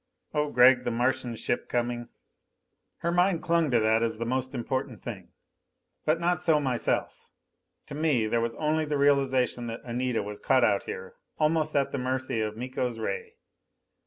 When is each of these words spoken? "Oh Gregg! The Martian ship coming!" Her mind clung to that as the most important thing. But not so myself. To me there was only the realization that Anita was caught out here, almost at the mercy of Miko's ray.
"Oh 0.33 0.49
Gregg! 0.49 0.83
The 0.83 0.89
Martian 0.89 1.35
ship 1.35 1.69
coming!" 1.69 2.09
Her 3.01 3.11
mind 3.11 3.43
clung 3.43 3.69
to 3.69 3.79
that 3.81 4.01
as 4.01 4.17
the 4.17 4.25
most 4.25 4.55
important 4.55 4.99
thing. 4.99 5.29
But 6.05 6.19
not 6.19 6.41
so 6.41 6.59
myself. 6.59 7.29
To 7.85 7.93
me 7.93 8.25
there 8.25 8.41
was 8.41 8.55
only 8.55 8.83
the 8.85 8.97
realization 8.97 9.67
that 9.67 9.81
Anita 9.85 10.23
was 10.23 10.39
caught 10.39 10.63
out 10.63 10.85
here, 10.85 11.13
almost 11.37 11.75
at 11.75 11.91
the 11.91 11.99
mercy 11.99 12.41
of 12.41 12.57
Miko's 12.57 12.97
ray. 12.97 13.35